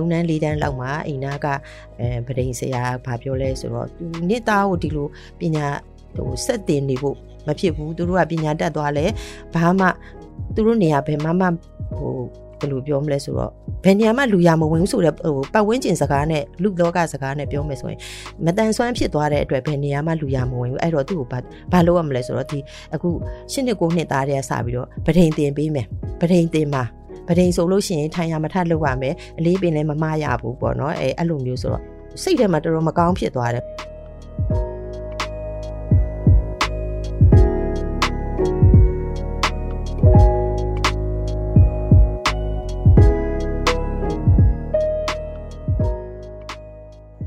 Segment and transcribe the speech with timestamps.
[0.00, 1.46] 3တန်း4တန်းလောက်မှာအိမ်နာက
[2.00, 5.06] အဲပဒိန်ဆရာဘာပြောလဲဆိုတော့သူနှစ်သားကိုဒီလို
[5.40, 5.66] ပညာ
[6.16, 9.06] ဟိုစက်တင်နေဖို့မဖြစ်ဘူးသူတို့ကပညာတတ်သွားလဲ
[9.54, 9.86] ဘာမှ
[10.54, 11.42] သူတို့နေရာဘယ်မှမ
[11.98, 12.14] ဟို
[12.60, 13.50] ဘယ်လိုပြောမလဲဆိုတော့
[13.84, 17.98] ဘယ်နေရာမှလူရမဝင်ဘူးဆိုတော့ဟိုပတ်ဝန်းကျင်စကားနဲ့လူလောကစကားနဲ့ပြောမယ်ဆိုရင်
[18.44, 21.38] မတန်ဆွမ်းဖြစ်သွားတဲ့အတွက်ဘယ်နေရာမှလူရမဝင်ဘူးအဲ့တော့သူ့ကိုဘာ
[21.72, 22.58] ဘာလုပ်ရမလဲဆိုတော့ဒီ
[22.94, 23.08] အခု
[23.52, 25.86] ရှစ်နှစ်ကိုနှစ်သားတည်းကစပြီးတော့ပဒိန်တင်ပေးမယ်
[26.20, 26.82] ပဒိန်တင်မှာ
[27.30, 31.82] ပဒိန်ဆိုလို့ရှိရင်ထိုင်ရမထလုပ်ရမယ်အလေးပင်လည်းမမရဘူးပေါ့နော်အဲအဲ့လိုမျိုးဆိုတော့
[32.22, 33.64] စိတ်ထဲမှာတော်တော်မကောင်းဖြစ်သွားတယ်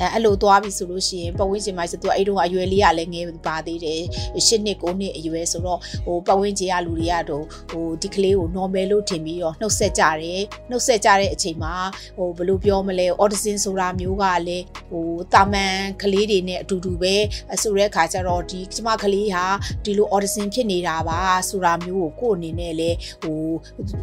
[0.04, 4.02] အဲအဲ့လိုသွားပြီဆိုလို့ရှိရင်ပတ်ဝန်းကျင်မှာဆိုသူအဲ့တုန်းကအရွယ်လေးကလည်းငယ်ပါသေးတယ်
[4.36, 11.76] ၈နှစ်၉နှစ်အရွယ်ဆိုတော့ဟိုပတ်ဝန်းကျင်ကလူတွေကတော့ဟိုဒီကလေးကို normal လို့ထင်ပြီးတော့နှုတ်ဆက်ကြတယ်နှုတ်ဆက်ကြတဲ့အချိန်မှာ
[12.18, 17.16] ဟိုဘယ်လိုပြောမလဲ autism ဆိုတာမျိုးကလည်းဟိုတာမန်ကလေးတွေနဲ့အတူတူပဲ
[17.62, 19.46] ဆိုတဲ့အခါကျတော့ဒီကျမကလေးဟာ
[19.86, 23.42] ဒီလို autism ဖြစ်နေတာပါဆိုတာမျိုးကိုကိုယ့်အနေနဲ့လည်းဟို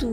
[0.01, 0.11] သူ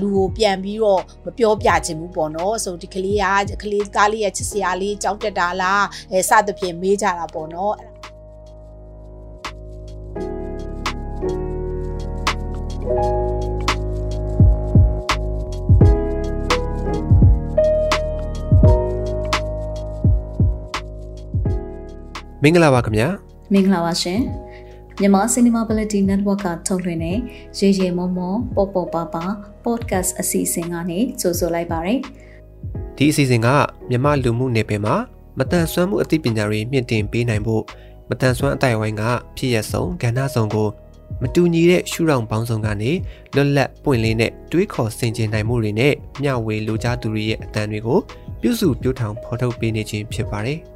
[0.00, 3.18] လူကိုပြန်ပြီးတော့မပြောပြချင်ဘူးပေါ့နော်ဆိုဒီကလေး
[3.50, 7.76] ကကလေးသားလေးရဲ့ချစ်စရာလေးကြောက်တက်တာလားအဲစသဖြင့်မေးကြတာပေါ့နော်
[22.42, 23.08] မင်္ဂလာပါခင်ဗျာ
[23.52, 24.20] မင်္ဂလာပါရှင်
[25.00, 27.18] မြန်မာ Cinemability Network ကထုတ်လွှင့်တဲ့
[27.58, 29.24] ရေရေမောမောပေါ်ပေါ်ပါပါ
[29.64, 31.94] podcast အစီအစဉ်ကနေကြိုဆိုလိုက်ပါရစေ
[32.96, 33.48] ဒီအစီအစဉ်က
[33.90, 34.94] မြမလူမှုနယ်ပယ်မှာ
[35.38, 37.62] မတန်ဆွမ်းမှုအသိပညာတွေမြင့်တင်ပေးနိုင်ဖို့
[38.08, 39.02] မတန်ဆွမ်းအတိုင်းဝိုင်းက
[39.36, 40.68] ဖြစ်ရဆုံးကဏ္ဍဆောင်ကို
[41.22, 42.90] မတူညီတဲ့ရှုထောင့်ပေါင်းစုံကနေ
[43.34, 47.98] လွတ်လပ်ပွင့်လင်းတဲ့တွေးခေါ်ဆင်ခြင်နိုင်မှုတွေနဲ့မျှဝေလူကြားသူတွေရဲ့အတန်တွေကို
[48.40, 50.58] ပြုစုပြောင်းထောင်ဖော်ထုတ်ပေးနေခြင်းဖြစ်ပါတယ်။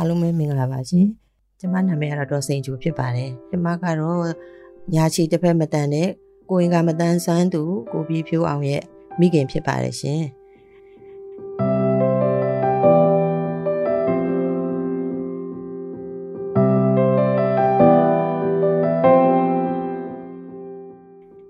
[0.00, 1.06] အားလုံးပဲမင်္ဂလာပါရှင်
[1.60, 4.20] ကျမနာမည်ကတော့ဒေါ်စိန်ကျူဖြစ်ပါတယ်ကျမကတော့
[4.94, 6.08] ညာချီတစ်ဖက်မတန်တဲ့
[6.50, 7.62] ကိုရင်ကမတန်ဆန်းသူ
[7.92, 8.82] ကိုပြီးဖြိုးအောင်ရဲ့
[9.18, 10.22] မိခင်ဖြစ်ပါတယ်ရှင်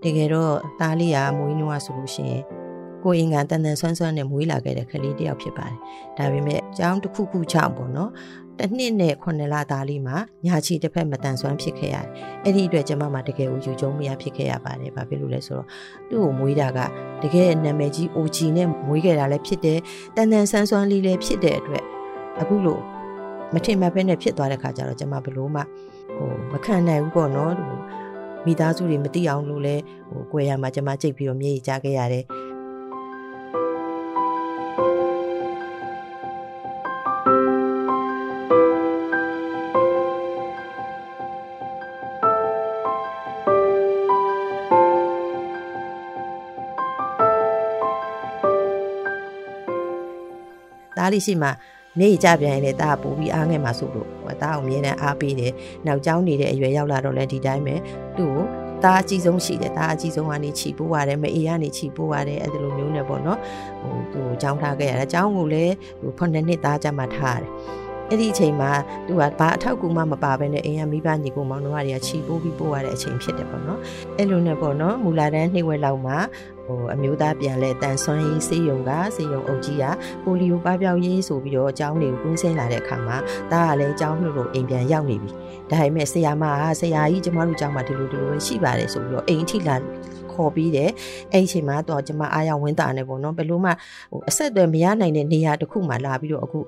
[0.03, 2.60] တကယ်တော့သားလေးကမွေးနွားဆိုလို့ရှိရင်
[3.05, 5.79] ကိုအင်္ဂါတန်တန်ဆွမ်းဆွမ်းနဲ့မွေးလာခဲ့တဲ့ကလေးတယောက်ဖြစ်ပါတယ်။
[6.19, 8.11] ဒါပေမဲ့အကြောင်းတစ်ခုခုကြောင့်ပေါ့နော်။
[8.59, 10.17] တစ်နှစ်နဲ့ခုနှစ်လသားလေးမှာ
[10.47, 12.09] ညာချီတစ်ဖက်မတန်ဆွမ်းဖြစ်ခဲ့ရတယ်။
[12.45, 15.67] အဲ့ဒီအတွက်ကျမမှာတကယ်ကိုယူကျုံမရဖြစ်ခဲ့ရပါတယ်။ဘာဖြစ်လို့လဲဆိုတော့
[16.09, 16.79] သူ့ကိုမွေးတာက
[17.23, 19.79] တကယ်နာမည်ကြီး OG နဲ့မွေးခဲ့တာလည်းဖြစ်တယ်။
[20.17, 21.85] တန်တန်ဆန်းဆွမ်းလေးလည်းဖြစ်တဲ့အတွက်
[22.41, 22.83] အခုလို့
[23.55, 25.63] မထင်မှတ်ဘဲနဲ့ဖြစ်သွားတဲ့ခါကျတော့ကျမဘလို့မှ
[26.17, 27.55] ဟိုမခံနိုင်ဘူးပေါ့နော်။
[28.47, 29.77] မိသားစုတွေမသိအောင်လို့လဲ
[30.11, 32.25] ဟိုကြွယ်ရမှာကျမကြိတ်ပြီးတော့မြေကြီးကြခဲ့ရတယ်။
[51.11, 51.49] သားလေးရှိမှ
[52.01, 54.09] နေကြပြန်ရင်လည်းတာပို့ပြီးအားငယ်မှာဆိုလို့
[54.43, 55.53] တာကိုအမြဲတမ်းအားပေးတယ်။
[55.87, 57.75] နောက်ကျောင်းနေတဲ့အရွယ်ရောက်လာတော့လည်းဒီတိုင်းပဲ
[58.19, 58.45] သူ့ကို
[58.85, 63.39] တာအကြီးဆုံးရှိတယ်တာအကြီးဆုံးကနေခြီပိုးရတယ်မအေးကနေခြီပိုးရတယ်အဲ့ဒီလိုမျိုးနဲ့ပေါ့နော်
[63.81, 67.51] ဟိုသူ့ကိုကျောင်းထားခဲ့ရတယ်ကျောင်းကိုလည်းဟိုခုနှစ်နှစ်သားကြမှာထားရတယ်
[68.11, 68.71] အဲ့ဒီအချိန်မှာ
[69.07, 73.79] သူကဘာအထောက်ကူမှမပါဘဲနဲ့အိမ်ကမိဘညီကိုမောင်နှမတွေကခြီပိုးပြီးပို့ရတဲ့အချိန်ဖြစ်တယ်ပေါ့နော်
[74.19, 76.17] အဲ့လိုနဲ့ပေါ့နော်မူလာတန်းနှိမ့်ဝဲလောက်မှာ
[76.71, 79.85] ဟိုအမျိုးသားပြန်လဲတန်ဆွမ်းရေးစေယုံကစေယုံအုပ်ကြီးက
[80.25, 83.17] ပိုလီယိုပပျောက်ရေးဆိုပြီးတော့အကြောင်းတွေကိုကွင်းဆင်းလာတဲ့အခါမှာ
[83.53, 85.31] ဒါကလည်းအကြောင်းလို့လို့အိမ်ပြန်ရောက်နေပြီ
[85.71, 89.77] ဒါပေမဲ့ဆရာမကဆရာကြီးကျမတို့ကျောင်းမှာဒီလိုဒီလိုရှိပါတယ်ဆိုပြီးတော့အိမ်ထိလာ
[90.33, 90.91] ခေါ်ပြီးတယ်
[91.33, 93.71] အဲ့ဒီအချိန်မှာတော့ကျမအားရဝင်းတာနေပေါ့နော်ဘယ်လို့မှ
[94.13, 96.61] ဟိုအဆက်အသွယ်မရနိုင်တဲ့နေရာတစ်ခုမှလာပြီးတော့အခု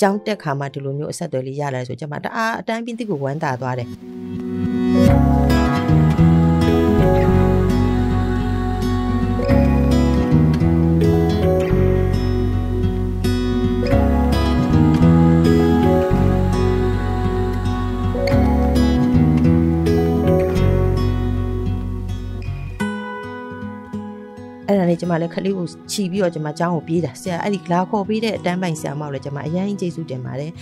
[0.00, 3.88] ကြောင်းတက်ခါမှဒီလိုမျိုးအဆက်အသွယ်လေးရလာဆိုကျမတအားအတန်းပြင်းတိကိုဝမ်းသာသွားတယ်
[24.94, 30.52] နေကျမလည်းခလေးကိုခြီးပြီးတော့ကျမကျောင်းကိုပြေးတာဆရာအဲ့ဒီလာခေါ်ပေးတဲ့အတန်းပိုင်ဆရာမောက်လည်းကျမအရင်ကျေးဇူးတင်ပါတယ်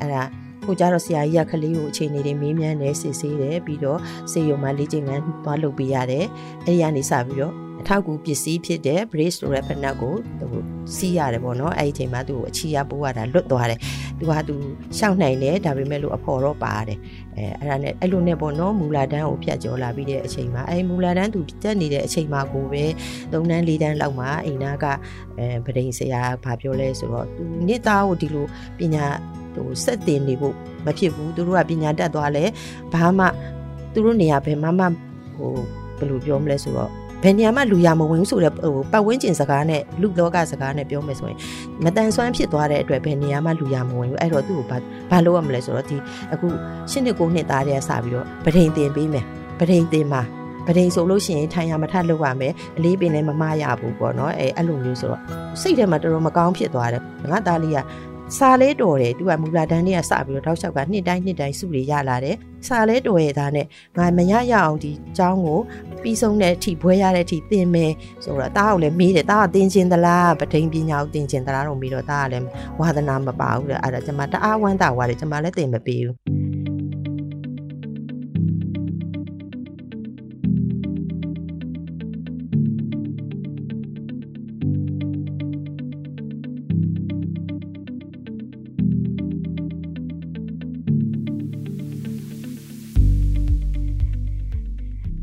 [0.00, 0.22] အဲ့ဒါ
[0.66, 3.98] ကိုကြတော့ဆရာကြီးကခလေးကိုအခြေအနေတွေမေးမြန်းတယ်စစ်ဆေးတယ်ပြီးတော့
[4.32, 6.26] စေယုံမှာလေ့ကျင့်ခန်းသွားလုပ်ပေးရတယ်
[6.64, 10.46] အဲ့ဒီကနေစပြီးတော့အထောက်အကူပစ္စည်းဖြစ်တဲ့ brace ဆိုတဲ့ဖက်နက်ကိုသူ
[10.96, 13.78] စီးရတယ်ပေါ့နော်အဲ့ဒီအချိန်မှာသူ့ကိုအချီရပိုးရတာလွတ်သွားတယ်
[14.18, 14.54] သူကသူ
[14.98, 16.98] ရှောက်နိုင်တယ်ဒါပေမဲ့လို့အဖော်တော့ပါတယ်
[17.36, 24.84] အဲအဲ့ဒါနဲ့အဲ့လိုနဲ့ပေါ့နော်မူလာတန်းကိုဖြတ်ကျော်လာပြီးတဲ့အချိန်မှာအဲ့မူလာတန်းသူတက်နေတဲ့အချိန်မှာကိုပဲ၃တန်း၄တန်းလောက်မှာအိမ်နာက
[25.38, 28.46] အဲဗဒိန်ဆရာဘာပြောလဲဆိုတော့သူနှစ်သားကိုဒီလို
[28.78, 29.04] ပညာ
[29.54, 30.54] ဟိုစက်တင်နေဖို့
[30.86, 32.44] မဖြစ်ဘူးသူတို့ကပညာတတ်သွားလဲ
[32.92, 33.26] ဘာမှ
[33.92, 34.82] သူတို့နေရာဘယ်မှမ
[35.34, 35.52] ဟို
[35.98, 36.90] ဘယ်လိုပြောမလဲဆိုတော့
[37.22, 41.38] ဘယ်နေရာမှလူရမဝင်ဘူးဆိုတဲ့ဟိုပတ်ဝန်းကျင်စကားနဲ့လူလောကစကားနဲ့ပြောမယ်ဆိုရင်
[41.84, 44.78] မတန်ဆွမ်းဖြစ်သွားတဲ့အတွက်ဘယ်နေရာမှလူရမဝင်ဘူးအဲ့တော့သူ့ကိုဘာ
[45.10, 45.96] ဘာလုပ်ရမလဲဆိုတော့ဒီ
[46.32, 46.46] အခု
[46.90, 49.24] ရှစ်နှစ်ကိုနှစ်သားတည်းကစပြီးတော့ပဒိန်တင်ပေးမယ်
[49.58, 50.22] ပဒိန်တင်မှာ
[50.66, 55.20] ပဒိန်ဆိုလို့ရှိရင်ထိုင်ရမထလုပ်ရမယ်အလေးပင်လည်းမမရဘူးပေါ့နော်အဲအဲ့လိုမျိုးဆိုတော့
[55.60, 57.78] စိတ်ထဲမှာတော်တော်မကောင်းဖြစ်သွားတယ်ငါသားလေးက
[58.38, 62.36] စာလေးတော်တယ်သူကမူလာတန်းလေးကစပြီးတော့တောက်လျှောက်ကနှစ်တိုင်းနှစ်တိုင်းစုတွေရလာတယ်
[62.66, 63.66] စာလေးတော်ရဲ့သားနဲ့
[63.98, 65.58] ငါမရရအောင်ဒီအကြောင်းကို
[66.02, 67.92] ပြီးဆုံးတဲ့အထိဘွဲရတဲ့အထိသင်မယ်
[68.24, 72.46] ဆိုတော့တားကိုလည်းမေးတယ်တားကသင်ခြင်းသလားပထိန်ပညာကိုသင်ခြင်းသလားတော့မေးတော့တားကလည်း
[72.80, 76.16] ဝါသနာမပါဘူးတဲ့အဲ့ဒါကျွန်မတအားဝမ်းသာသွားတယ်ကျွန်မလည်းသင်မပေးဘူး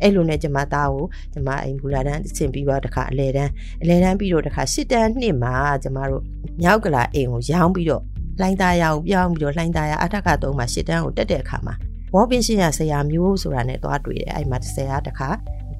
[0.02, 3.52] အဲ့လိုနဲ့ကျမသားကိုကျမအိမ်ဘူလာတန်းဆင်ပြီးတော့တခါအလဲတန်း
[3.82, 6.24] အလဲတန်းပြီးတော့တခါရှစ်တန်းနှစ်မှာကျမတို့
[6.62, 8.04] မြောက်ကလာအိမ်ကိုရောင်းပြီးတော့
[8.40, 11.76] လှိုင်းသားရအောင်ပြောင်းပြီးတော့လှိုင်းသားရအထက်ကသုံးမှာရှစ်တန်းကိုတက်တဲ့အခါမှာ
[12.14, 15.30] ဝေါ်ပင်ရှင်ရဆရာမျိုးဆိုတာနဲ့သွားတွေ့တယ်အဲ့မှာဆရာတခါ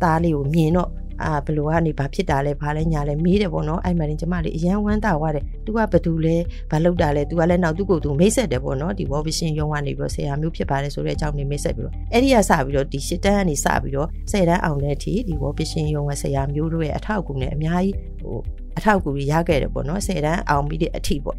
[0.02, 0.90] သားလေးကိုမြင်တော့
[1.24, 6.38] အာဘလို့ကနေဘာဖြစ်တာလဲဘာလဲညာလဲမေးတယ်ပေါ့နော်အဲ့မှာတင်ကျမလေးအရန်ဝမ်းသာသွားတယ် तू ကဘသူလဲ
[6.72, 18.38] ဘာလုပ်တာလဲ तू ကလည်းနောက်သူ့ကိုယ်သူမိတ်ဆက်တယ်ပေါ့နော်ဒီ war vision ရုံးကနေပြီးတော့ဆရာမျိုးဖြစ်ပါတယ်ဆိုတဲ့အကြောင်းနေမိတ်ဆက်ပြီးတော့အဲ့ဒီကစပြီးတော့ဒီရှစ်တန်းကနေစပြီးတော့ဆယ်တန်းအောင်တဲ့အထိဒီ war vision ရုံးကဆရာမျိုးတို့ရဲ့အထောက်အကူနဲ့အများကြီးဟို
[18.78, 21.38] အထောက်အကူရခဲ့တယ်ပေါ့နော်ဆယ်တန်းအောင်ပြီးတဲ့အထိပေါ့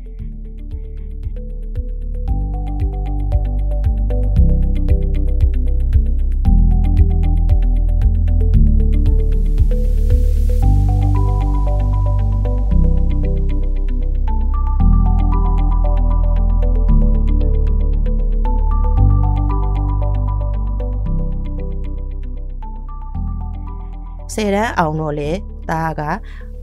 [24.41, 25.31] 10တန်းအောင်တော့လေ
[25.71, 26.03] တာက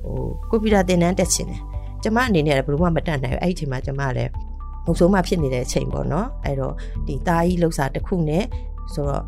[0.05, 1.61] ဟိုကွန်ပျူတာသင်တန်းတက်ချင်တယ်
[2.03, 4.31] ကျမအနေနဲ့လည်းဘယ်လိုမှမတတ်နိုင်ဘူးအဲ့ဒီအချိန်မှာကျမလည်း
[4.85, 6.73] မုတ်ဆိုးမှဖြစ်နေတဲ့အချိန်ပေါ့နော်အဲ့တော့
[7.07, 8.43] ဒီတာကြီးလှုပ်စာတစ်ခုနဲ့
[8.93, 9.23] ဆိုတော့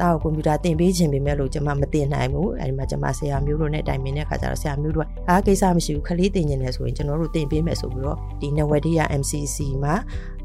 [0.00, 9.94] တာကိုကွန်ပျူတာသင်ပေးခြင်းပေမဲ့လို့ကျမမသင်နိုင်ဘူးအဲဒီမှာကျမဆရာမျိုးတို့နဲ့တိုင်ပင်တဲ့ခါကျတော့ဆရာမျိုးတို့ကအားကိစ္စမရှိဘူးခလေးသင်ခြင်းနဲ့ဆိုရင်ကျွန်တော်တို့သင်ပေးမယ်ဆိုပြီးတော့ဒီ Nwadia MCC မှာ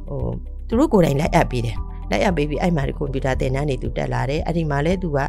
[0.08, 0.22] ဟို
[0.68, 1.78] သူတို့ကိုယ်တိုင်လိုက်အပ်ပေးတယ်
[2.12, 5.20] လိုက်အပ်ပေးပြီးအဲ့မှာဒီကွန်ပျူတာသင်တန်းတွေသူတက်လာတယ်အဲ့ဒီမှာလည်းသူက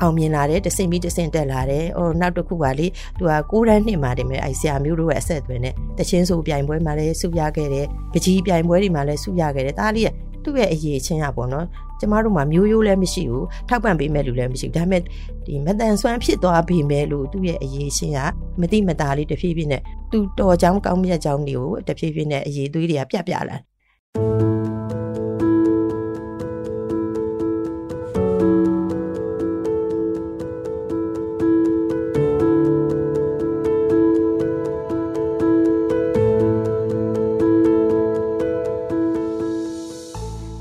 [0.00, 2.86] အောင်မြင်လာတယ်တဆင့်ပြီးတဆင့်တက်လာတယ်။အော်နောက်တစ်ခုကလေ
[3.18, 10.10] သူကကိုးတန်းနှစ်မှာတည်းမဲ့အဲဆရာမျိုးတို့ရဲ့အဆက်အသွယ်နဲ့တချင်းဆိုပြိုင်ပွဲမှာလည်းဆုရခဲ့တယ်။ပကြီးပြိုင်ပွဲတွေမှာလည်းဆုရခဲ့တယ်။ဒါလေးက
[10.44, 11.66] သူ့ရဲ့အရေးချင်းရပေါ့နော်။
[12.00, 15.02] ကျမတို့မှာမျိုးရိုးလည်းမရှိဘူး။ထောက်ပံ့ပေးမဲ့လူလည်းမရှိဘူး။ဒါပေမဲ့
[15.46, 18.20] ဒီမတန်ဆွမ်းဖြစ်သွားပြီမဲ့လို့သူ့ရဲ့အရေးချင်းက
[18.60, 19.82] မတိမတာလေးတဖြည်းဖြည်းနဲ့
[20.12, 24.53] သူတော်ချောင်းကောင်းမြတ်ချောင်းတွေကိုတဖြည်းဖြည်းနဲ့အရေးသွေးတွေကပြပြလာတယ်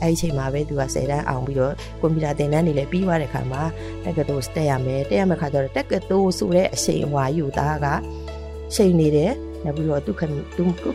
[0.04, 3.62] အဲ့ဒီအချိန်မှာပဲသူက10တန်းအောင်ပြီးတော့ကွန်ပျူတာသင်တန်းတွေလည်းပြီးသွားတဲ့ခါမှာ
[4.06, 7.88] တက္ကသိုလ်တက်ရမယ်တက်ရမယ့်ခါကျတော့တက္ကသိုလ်ဆိုတဲ့အချိန်အဝါယူသားက
[8.76, 9.32] ချိန်နေတယ်
[9.66, 10.22] နောက်ပြီးတော့ဒုက္ခ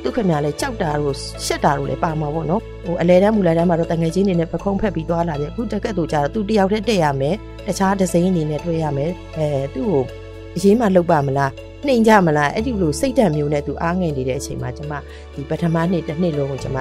[0.04, 1.14] ဒုက္ခများလဲကြောက်တာတို့
[1.46, 7.34] ရှက်တာတို့လည်းပါမှာပေါ့နော်ဟိုအလဲတန်းမူလဲတန်းမှာတော့တငယ်ချင်းတွေနဲ့ပခုံးဖက်ပြီးသွားလာတယ်အခုတက်ကက်တို့ကြတော့သူတယောက်တည်းတက်ရမယ်
[7.66, 10.02] တခြားဒဇိန်းအနေနဲ့တွေ့ရမယ်အဲသူ့ကို
[10.56, 11.50] အရေးမှလောက်ပါမလား
[11.86, 14.92] နှိမ်ကြမလားအဲ့ဒီလိုစိတ်ဓာတ်မျိုးနဲ့သူအားငယ်နေတဲ့အချိန်မှာကျမ
[15.34, 16.78] ဒီပထမနှစ်တစ်နှစ်လုံးကိုကျမ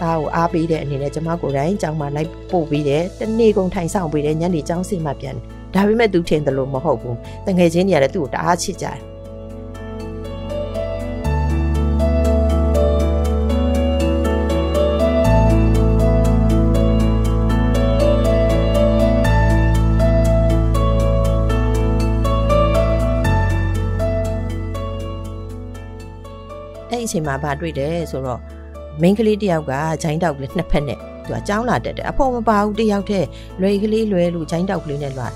[0.00, 8.98] သားကိုအားပေးတဲ့အနေနဲ့ကျမကိုယ်တိုင်ကျောင်းမှာလိုက်ပို့ပေးတယ်တနေ့ကုန်ထိုင်ဆောင်ပေးတယ်ညနေကျောင်းစီမှပြန်တယ်ဒါပေမဲ့သူထင်တယ်လို့မဟုတ်ဘူးတငယ်ချင်းတွေကလည်းသူ့ကိုတအားချစ်ကြတယ်
[26.90, 28.40] အဲ့ဒီအချိန်မှာဗာတွေ့တယ်ဆိုတော့
[29.02, 29.72] မိန်းကလေးတယောက်က
[30.02, 33.26] ဂျိုင်းတောက်ကလေးနှစ်ဖက်နဲ့သူကကြောင်းလာတက်တယ်အဖေမပါဘူးတယောက်တည်း
[33.60, 35.28] လွယ်ကလေးလွယ်လို့ဂျိုင်းတောက်ကလေးနဲ့လွာ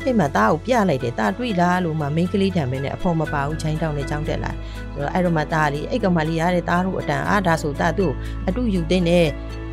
[0.00, 4.52] ထိတ်မှသားကိုပြလိုက်တယ်သားတွေ့လားလို့မှမိန်းကလေးထံမင်းနဲ့အဖော်မပါဘူးချိုင်းတောင်းနဲ့ကြောင်းတက်လာ
[4.94, 8.12] ဆိုတော့အဲ့တော့မှသားလေးအဲ့ကောင်မလေးရတဲ့သားတို့အတန်အားဒါဆိုသားသူ့
[8.48, 9.26] အတူယူတဲ့နဲ့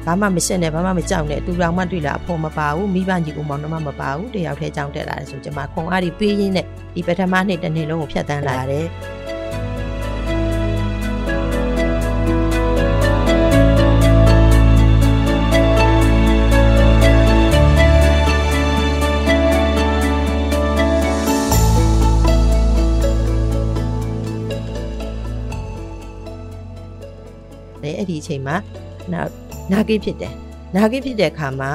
[0.06, 8.86] ဘာမှမရှင်းနဲ့ဘာမှမကြောက်နဲ့အတူတော်မှတွေ့လားအဖော်မပါဘူးမိဘညီကိုမောင်နှမမပါဘူးတယောက်တည်းကြောင်းတက်လာတယ်ဆိုကျွန်မခွန်အားဒီပေးရင်းနဲ့ဒီပထမနှစ်တစ်နှစ်လုံးကိုဖျက်ဆီးလာတယ်
[28.22, 28.56] အဲ့ဒီအချိန်မှာ
[29.14, 29.22] နာ
[29.72, 30.34] နာကိဖြစ်တယ်
[30.76, 31.72] နာကိဖြစ်တဲ့အခါမှာ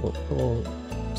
[0.00, 0.48] ဟိုဟို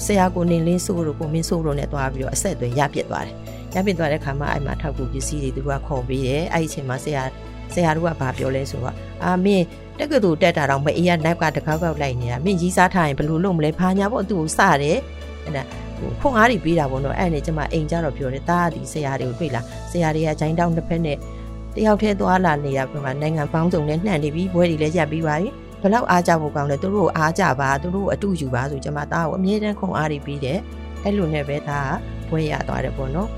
[0.05, 3.36] ဆရာကိုနေလင်းစိုးတို့ကိုမင်းစိုးတို့နဲ့တွားပြီးတော့အဆက်အသွယ်ရပြစ်သွားတယ်
[3.75, 7.24] ရပြစ်သွားတဲ့အခါမှာအဲ့မှာထောက်ကူပစ္စည်းတွေသူကခေါ်ပေးတယ်အဲ့ဒီအချိန်မှာဆရာ
[7.74, 9.65] ဆရာတို့ကဘာပြောလဲဆိုတော့အာမင်း
[10.00, 14.98] တက္ကသိုလ်တက်တာတော့မအေးရနောက်ကတကောက်ကောက်လိုက်နေတာမင်းကြီးစားထားရင်ဘယ်လိုလုပ်မလဲဖာညာပေါ့သူ့ကိုစတယ်
[15.45, 15.63] အဲ့ဒါ
[16.21, 21.17] ခွန်အားတွေပေးတာပေါ့နော်အဲ့နဲ့ကျမအိမ်ကြတော့ပြောတယ်တားဒီဆရာတွေကိုတွေ့လားဆရာတွေကဂျိုင်းတောင်းတစ်ဖက်နဲ့
[21.75, 25.49] တယောက်တည်းသွားလာနေတာပြမှာနိုင်ငံပေါင်းစုံနဲ့နှံ့နေပြီဘွဲတွေလည်းရပ်ပြီးပါပြီ
[25.81, 30.59] ဘလောက်အားကြဖို့ကောင်းလဲသူတို့အားကြပါသူတို့အတူယူပါဆိုကျွန်မသားကိုအမြဲတမ်းခုံအားတွေပြီးတယ်
[31.03, 31.91] အဲ့လိုနဲ့ပဲသား
[32.29, 33.29] ကဘွဲရသွားတယ်ပေါ့နော်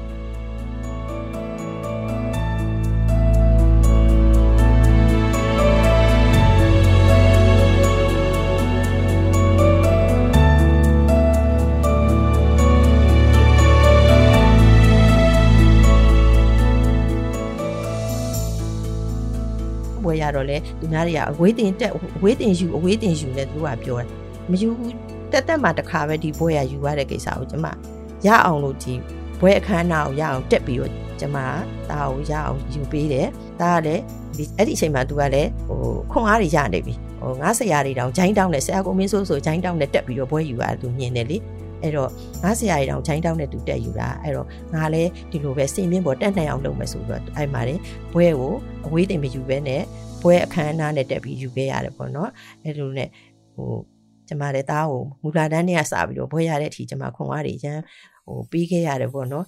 [20.13, 24.07] ပွဲရတော့လေသူများတွေကအဝေးတင်တက်အဝေးတင်ယူအဝေးတင်ယူလဲသူတို့ကပြောတယ်
[24.51, 24.95] မယူဘူး
[25.31, 27.65] တက်တက်မှတစ်ခါပဲဒီပွဲရယူရတဲ့ကိစ္စကိုကျမ
[28.25, 28.93] ရအောင်လို့ဒီ
[29.39, 31.37] ပွဲအခမ်းအနားကိုရအောင်တက်ပြီးတော့ကျမ
[31.89, 33.27] ဒါကိုရအောင်ယူပေးတယ်
[33.61, 34.01] ဒါကလည်း
[34.37, 35.79] ဒီအဲ့ဒီအချိန်မှာသူကလည်းဟို
[36.11, 41.37] ခွန်အားတွေရနေပြီဟိုငါဆရာတွေတောင်ဂျိုင်းတောင်းနဲ့ဆရာကိုမင်းဆိုးဆိုဂျိုင်းတောင်းနဲ့တက်ပြီးတော့ပွဲယူရတယ်သူမြင်တယ်လေ
[41.83, 42.09] အဲ့တော့
[42.43, 47.75] ငါဆရာကြီးတောင်ချိုင်းတောင်းနဲ့တူတက်ယူတာအဲ့တော့ငါလည်းဒီလိုပဲစင်မြင့်ပေါ်တက်နိုင်အောင်လုပ်မယ်ဆိုတော့အဲ့မှာလေ
[48.13, 48.53] ဘွဲကို
[48.85, 49.81] အဝေးတင်မယူဘဲနဲ့
[50.21, 52.29] ဘွဲအခမ်းအနားနဲ့တက်ပြီးယူခဲ့ရတယ်ပေါ့နော်
[52.63, 53.09] အဲ့လိုနဲ့
[53.55, 53.71] ဟို
[54.27, 57.79] ကျမလည်းသားကိုမူလာတန်းနဲ့စပြီးတော့ဘွဲရတဲ့အထိကျမခွန်အားတွေရန်
[58.25, 59.45] ဟိုပြီးခဲ့ရတယ်ပေါ့နော်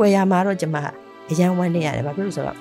[0.00, 0.76] ကွယ်ရမှာတော့ကျမ
[1.30, 2.58] အရန်ဝမ်းနေရတယ်ဘာဖြစ်လို့ဆိုတော့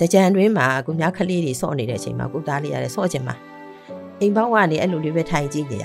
[0.00, 3.34] တကြံတွင်းမှာကိုများခလေးတွေစော့နေတဲ့အချိန်မှာကိုသားလေးရတယ်စော့ချင်မှာ
[4.20, 5.84] အိမ်ပေါင်းကနေအဲ့လိုလေးပဲထိုင်ကြည့်နေရ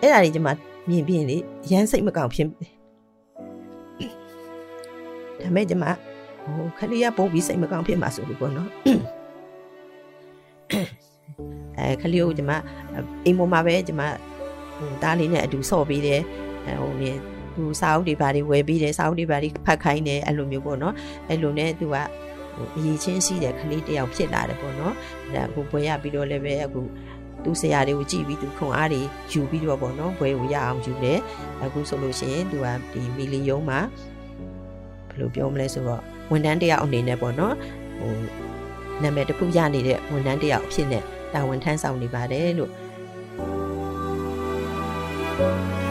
[0.00, 0.48] အဲ့ဒါကြီးကျမ
[0.88, 2.46] မြင်ပြင်းလေအရန်စိတ်မကောင်းဖြစ်
[5.40, 5.84] ဒါမဲ့ကျမ
[6.44, 8.68] ဟိုခလေးကပို့ပြီးစိတ်မကောင်းဖြစ်မှာဆိုလို့ပေါ့နော်
[11.78, 12.52] အဲခလေးကိုကျမ
[13.24, 14.02] အိမ်ပေါ်မှာပဲကျမ
[14.76, 16.20] ဟိုသားလေးနဲ့အတူစော့ပေးတယ်
[16.64, 20.94] ဟိုနေ သူစာအုပ်တွေဘာတွေဝယ်ပြီးတယ်စာအုပ်တွေဘာတွေဖတ်ခိုင်းတယ်အဲ့လိုမျိုးပေါ့နော်
[21.28, 21.96] အဲ့လိုနဲ့သူက
[22.56, 24.94] ဟိုအရေးချင်းရှိတဲ့ကလေးတယောက်ဖြစ်လာတယ်ပေါ့နော်
[25.26, 26.82] အဲ့ဒါအခုပွဲရပြီးတော့လည်းပဲအခု
[27.44, 29.00] သူဆရာတွေကိုကြည့်ပြီးသူခွန်အားတွေ
[29.32, 31.18] ယူပြီးတော့ပေါ့နော်ဘွဲကိုရအောင်ယူတယ်
[31.64, 33.78] အခုဆိုလို့ရှိရင်သူကဒီမီလီယုံမှာ
[35.08, 36.00] ဘယ်လိုပြောမလဲဆိုတော့
[36.32, 37.54] ဝန်ထမ်းတယောက်အနေနဲ့ပေါ့နော်
[38.00, 38.12] ဟို
[39.02, 42.70] နာမည်တစ်ခုရနေတဲ့ဝန်ထမ်းတယောက်အဖြစ်နဲ့တာဝန်ထမ်းဆောင်နေပါတယ်လို့
[45.38, 45.83] အဲ့ဒီ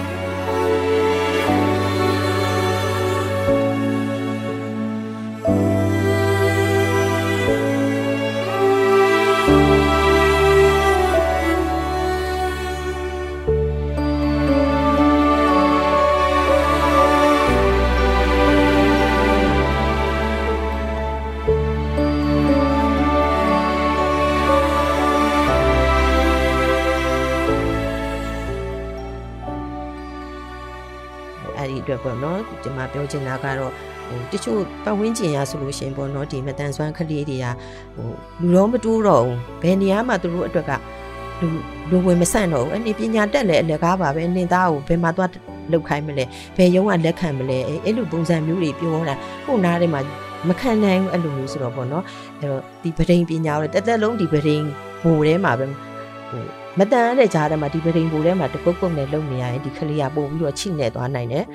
[32.04, 33.72] ပေါ့နော်ဒီမှာပြောချင်တာကတော့
[34.08, 37.46] ဟိုတချို့ပတ်ဝန်းကျင်ရဆိုလို့ရှင်ပေါ့နော်ဒီမတန်ဆွမ်းကလေးတွေက
[37.96, 38.10] ဟို
[38.42, 40.72] လူတော့မတိုးတော့ဘူးဘယ်နေရာမှာသူတို့အတွက်က
[41.40, 41.48] လူ
[41.90, 45.30] လူဝင်မဆန့်တော့ဘူးအနေပညာတက်လဲအလကားပါပဲနင်သားကိုဘယ်မှာသွား
[45.72, 46.26] လောက်ခိုင်းမလဲ
[46.58, 50.02] ဘယ်ရုံးကလက်ခံမလဲအဲ့အဲ့လိုပုံစံမျိုးတွေပြောတာကိုနားထဲမှာ
[50.48, 52.04] မခံနိုင်ဘူးအဲ့လိုမျိုးဆိုတော့ပေါ့နော်
[52.40, 54.64] အဲ့တော့ဒီပဒိန်ပညာကိုတက်တက်လုံးဒီပဒိန်
[55.04, 55.66] ဘိုထဲမှာပဲ
[56.30, 56.44] ဟို
[56.80, 61.46] မတန်တဲ့ကြားထဲမှာဒီပဒိန်ဘိုထဲမှာတပုတ်ပုတ်နဲ့လုံနေရရင်ဒီကလေးကပို့ပြီးတော့ချိနေသွားနိုင်တယ်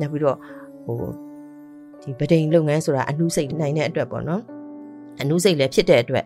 [0.00, 0.38] နောက်ပြီးတော့
[0.84, 0.98] ဟို
[2.02, 4.42] ဒီပဒိန်လုပ်ငန်းဆိုတာအနှုစိတ်နိုင်တဲ့အတွက်ပေါ့နော်
[5.20, 6.24] အနှုစိတ်လည်းဖြစ်တဲ့အတွက်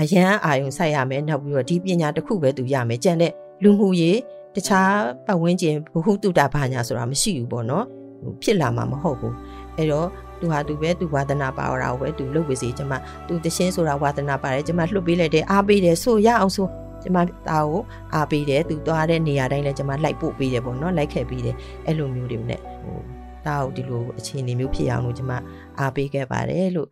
[0.00, 4.18] အရန်အာယုံဆိုင်ရမယ်နောက်ပြီးတော့ဒီပညာတစ်ခုပဲသူရမယ်ကြံတဲ့လူမှုရေး
[4.54, 4.92] တခြား
[5.26, 7.84] ပတ်ဝန်းကျင်ဘ ഹു တုတာဘာညာဆိုတာမရှိဘူးပေါ့နော်
[8.22, 9.34] ဟိုဖြစ်လာမှာမဟုတ်ဘူး
[9.76, 10.08] အဲ့တော့
[10.40, 12.92] သူဟာသူပဲသူဝါသနာပါဝရာကိုပဲသူလုပ်ပေးစီကျမ
[13.26, 16.66] သူတရှင်းဆိုတာဝါသနာပါတယ်ကျမလှုပ်ပေးလိုက်တယ်အားပေးတယ်ဆိုရအောင်ဆို
[17.02, 17.82] ကျမသားကို
[18.14, 22.98] အားပေးတယ်သူသွားတဲ့နေရာတိုင်းလည်းကျမလိုက်ပို့ပေးတယ်ပေါ့နော်လိုက်ခဲ့ပေးတယ်အဲ့လိုမျိုးတွေနဲ့ဟို
[23.46, 25.32] သားကိုဒီလိုအခြေအနေမျိုးဖြစ်အောင်လို့ကျမ
[25.78, 26.88] အားပေးခဲ့ပါတယ်လို့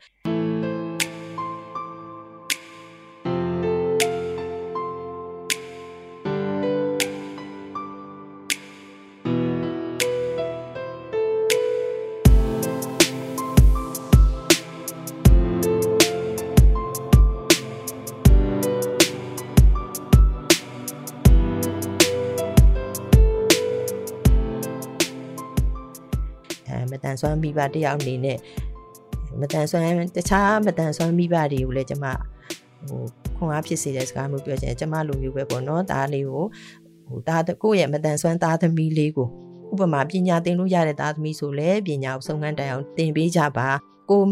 [27.25, 28.39] အဲမတန်ဆွမ်းမိဘတယောက်အနေနဲ့
[29.41, 29.85] မတန်ဆွမ်း
[30.17, 32.07] တခြားမတန်ဆွမ်းမိဘတွေကိုလည်းကျမ
[32.89, 33.03] ဟို
[33.37, 36.45] ခွန်အားဖြစ်စေတဲ့စကားမျိုးပြောချင်တယ်ကျမလိုမျိုးပဲပေါ့နော်ဒါလေးကို
[37.09, 39.29] ဟိုဒါကိုယ့်ရဲ့မတန်ဆွမ်းသားသမီးလေးကို
[39.73, 43.69] ဥပမာပညာသင်လို့ရတဲ့သားသမီးဆိုလည်းပညာကိုစုံစမ်းတိုင်အောင်သင်ပေးကြပါ
[44.11, 44.23] ကို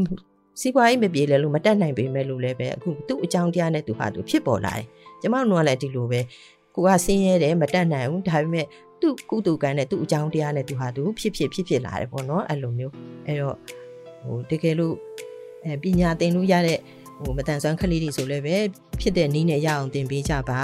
[0.61, 4.85] စီးပွားရေးမပြေလဲလို့မတက်နိုင်ပေမဲ့လို့လည်းပဲအခုသူ့အကြောင်းတရားနဲ့သူဟာသူဖြစ်ပေါ်လာတယ်
[5.21, 6.21] ကျမတို့ကလည်းဒီလိုပဲ
[6.75, 8.67] ကိုကဆင်းရဲတယ်မတက်နိုင်ဘူးဒါပေမဲ့
[9.01, 12.95] သူ့ကုတုကံနဲ့သူ့အကြောင်းတရားနဲ့သူဟာသူဖြစ်ဖြစ်ဖြစ်ဖြစ်လာတယ်ပေါ့နော်အဲ့လိုမျိုး
[13.27, 13.57] အဲ့တော့
[14.23, 14.95] ဟိုတကယ်လို့
[15.65, 16.79] အဲပညာသင်လို့ရတဲ့
[17.19, 18.57] ဟိုမတန်ဆွမ်းကလေးတွေဆိုလည်းပဲ
[19.01, 20.63] ဖြစ်တဲ့နည်းနဲ့ရအောင်သင်ပေးကြပါ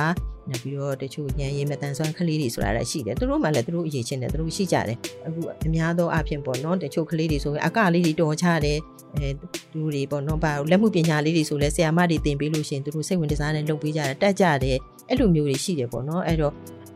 [0.50, 4.96] နောက်ပြီးတော့တချို့ညံရည်မတန်ဆွမ်းကလေးတွေဆိုတာလည်းရှိတယ်သူတို့မှလည်းသူတို့အရေးချင်းတယ်သူတို့ရှိကြတယ်
[5.26, 8.78] အခုအများသောအားဖြင့်ပေါ့နော်တချို့ကလေးတွေဆိုရင်အကလေးတွေတော်ချတယ်
[9.16, 16.52] အဲသူတို့တွေပေါ့နော်ဘာလက်မှုပညာလေးတွေဆိုလဲဆရာမတွေသင်ပေးလို့ရှိရင်သူတို့စိတ်ဝင်စားနဲ့လုပ်ပေးကြတယ်တက်ကြတယ်အဲ့လိုမျိုးတွေရှိတယ်ပေါ့နော်အဲ့တော့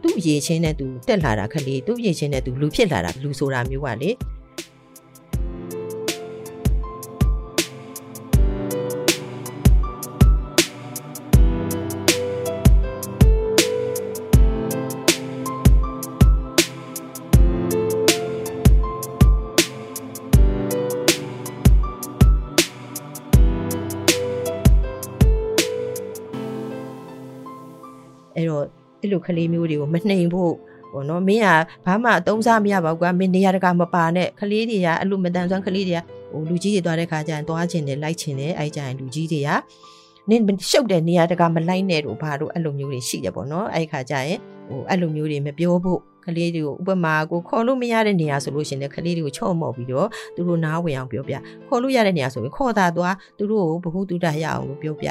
[0.07, 4.11] သူ့ရေချင်းနဲ့သူတက်လာတာခလေးသူ့ရေချင်းနဲ့သူလူဖြစ်လာတာလူဆိုတာမျိုးကလေ
[28.37, 30.53] အဲ့တော့ အဲ့လိုကလေးမျိုးတွေကိုမနှိမ်ဖို့
[30.93, 31.49] ပေါ့နော်မင်းက
[31.87, 36.01] ဘာမှအသုံးစားမရပါဘူးကွာမင်းနေရာတကာမပါနဲ့ကလေးတွေကအဲ့လိုမတန်ဆွမ်းကလေးတွေက
[36.33, 39.51] ဟိုလူကြီးတွေသွားတဲ့ခါကျရင်သွားချင်တယ်လိုက်ချင်တယ်အဲ့ကျရင်လူကြီးတွေက
[40.31, 51.35] နင်းရှုပ်တဲ့နေရာတကာမလိုက်နဲ့တို့ဘာတို့အဲ့လိုမျိုးတွေရှိတယ်ပေါ့နော်အဲ့ခါကျရင်ဟိုအဲ့လိုမျိုးတွေမပြောဖို့ကလေးတွေကိုဥပမာကိုခေါ်လို့မရတဲ့နေရာဆိုလို့ရှိရင်ကလေးတွေကိုချော့မော့ပြီးတော့သူတို့နားဝင်အောင်ပြောပြ
[51.69, 55.09] ခေါ်လို့ရတဲ့နေရာဆိုရင်ခေါ်တာသွားသူတို့ကိုဘ ഹു တုတရအောင်လို့ပြောပြ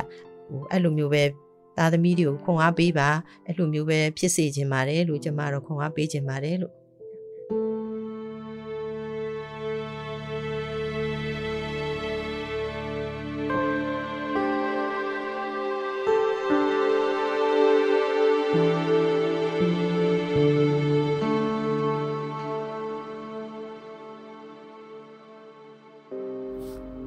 [0.47, 1.23] ဟိုအဲ့လိုမျိုးပဲ
[1.77, 3.09] သားသမီးတွေကိုခွန်အားပေးပါ
[3.45, 6.75] အဲ့လိုမျိုးပဲဖြစ်စေခြင်းပါတယ်လို့ကျမတော့ခွန်အားပေးခြင်းပါတယ်လို့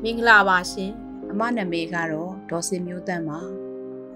[0.02, 0.92] မင်္ဂလာပါရှင်
[1.30, 3.67] အမနာမည်ကတော့ဒေါ်စင်မျိုးတန့်ပါ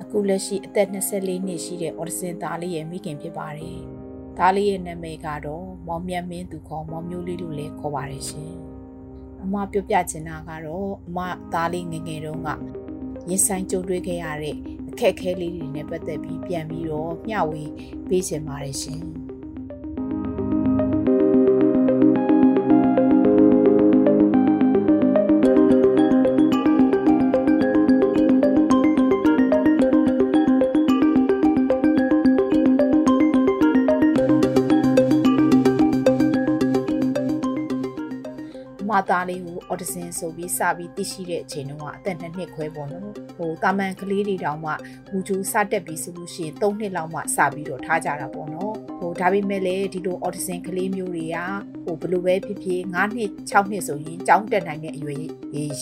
[0.03, 3.79] အခုလက်ရှိအသက်24နှစ်ရှိတဲ့အော်ဒစင်သားလေးရဲ့မိခင်ဖြစ်ပါတယ်
[4.39, 8.53] သားလေးရဲ့နာမည်ကတော့မောင်မြတ်မင်းသူခေါ်မောင်မျိုးလေးလို့လည်းခေါ်ပါတယ်ရှင်
[9.43, 11.19] အမပြောပြချင်တာကတော့အမ
[11.53, 12.49] သားလေးငယ်ငယ်တုန်းက
[13.29, 14.57] ရင်ဆိုင်ကြုံတွေ့ခဲ့ရတဲ့
[14.89, 17.65] အခက်အခဲလေးတွေနဲ့ပတ်သက်ပြီးပြန်ပြီးတော့မျှဝေ
[18.09, 19.22] ပေးချင်ပါတယ်ရှင်
[39.11, 43.05] သားလေးကိုအော်ဒစင်ဆိုပြီးစပြီးသိရှိတဲ့အချိန်တုန်းကအသက်2နှစ်ခွဲပေါ့နော်
[43.37, 44.73] ဟိုတာမန်ကလေးတွေတောင်မှ
[45.09, 51.39] ဘူဂျူစတက်ပြီးဆိုလို့ရှိရင်3နှစ်လောက်မှစပြီးတော့ထားကြတာပေါ့နော်ဟိုဒါပေမဲ့လည်းဒီလိုအော်ဒစင်ကလေးမျိုးတွေက
[51.85, 55.25] ဟိုဘလို့ပဲဖြစ်ဖြစ်9နှစ်6နှစ်ဆိုရင်ကြောင်းတက်နိုင်တဲ့အရွယ်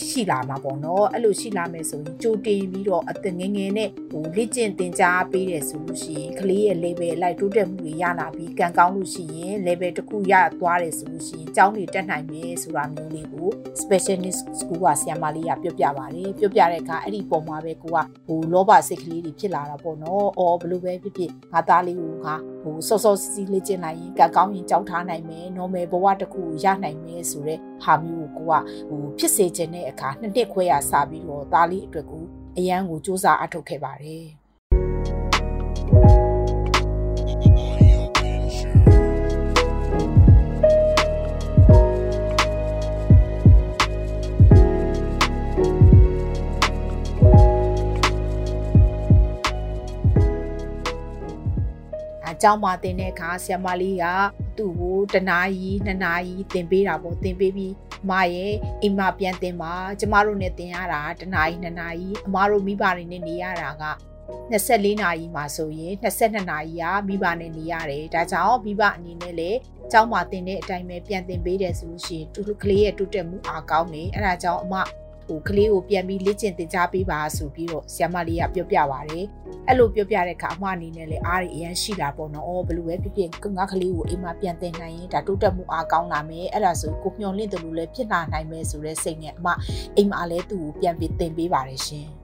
[0.07, 13.49] ရှိလာမှာပေါ့နော်အဲ့လိုရှိလာမယ်ဆိုရင်ကြိုတင်ပြီးတော့အသက်ငယ်ငယ်နဲ့ဟိုလေ့ကျင့်သင်ကြားပေးတယ်ဆိုလို့ရှိရင်ကလေးရဲ့ level လိုက်တိုးတက်မှုတွေရလာပြီးကံကောင်းလို့ရှိရင် level တစ်ခုရသွားတယ်ဆိုလို့ရှိရင်ကျောင်းတွေတက်နိုင်မယ်ဆိုတာမျိုးလေးကို
[13.83, 32.25] specialist school ကဆရာမလေးကပြောပြပါတယ်ပြောပြတဲ့အခါအဲ့ဒီပုံမှာပဲကိုကဟိုလောဘစိတ်ကလေးတွေဖြစ်လာတာပေါ့နော်။အော်ဘလို့ပဲဖြစ်ဖြစ်ငါသားလေးကိုငါဟိုစောစောစီးစီးလေးကျင်လိုက်ရင်ကံကောင်းရင်ကြောက်ထားနိုင်မယ်။ normal ဘဝတစ်ခုရနိုင်မယ်ဆိုတဲ့ဟာမျိုးကိုကိုကဟိုဖြစ်စေခြင်းတဲ့အခါနှစ်နှစ်ခွဲရစပြီးတော့ဒါလေးအတွက်ကို
[32.59, 34.27] အရန်ကိုစူးစမ်းအထောက်ခဲ့ပါတယ်
[52.43, 54.07] ကျောင်းမှာသင်တဲ့အခါဆရာမလေးက
[54.61, 57.75] သူ့ကိုတနာရီနှစ်နာရီသင်ပေးတာပေါ့သင်ပေးပြီး
[58.11, 63.85] မရဲ့အိမ်မှာပြန်တင်ပါကျမတို့နဲ့တင်ရတာတနာရီနှစ်နာရီအမတို့မိဘတွေနဲ့နေရတာက
[64.53, 69.59] 24နာရီမှာဆိုရင်22နာရီကမိဘနဲ့နေရတယ်ဒါကြောင့်မိဘအနေနဲ့လည်း
[69.93, 74.75] ကျောင်းမှာတင်တဲ့အတိုင်းပဲပြန်တင်ပေးတယ်ဆိုလို့ရှိရင်တူကလေးရဲ့တိုးတက်မှုအားကောင်းနေအဲဒါကြောင့်အမ
[75.31, 79.25] ဟိုကလေးကိုပြန်ပြီးလေ့ကျင့်သင်ကြားပေးပါဆိုပြီးတော့ဆ iam မလေးကပြောပြပါတယ်
[79.69, 89.49] အဲ့လိုပြောပြတဲ့အခါအမအနေနဲ့လည်းအားရအရန်ရှိတာပေါ့နော်အော်ဘယ်လိုပဲဖြစ်ဖြစ်ငါကလေးကိုအိမ်မှာပြန်သင်နိုင်ရင်ဒါတိုးတက်မှုအားကောင်းလာမယ်အဲ့ဒါဆိုကိုမျော်လင့်တယ်လို့လည်းဖြစ်လာနိုင်မယ်ဆိုတဲ့စိတ်နဲ့အမ
[89.97, 92.20] အိမ်မှာလည်းသူ့ကိုပြန်ပြီးသင်ပေးပါတယ်ရှင်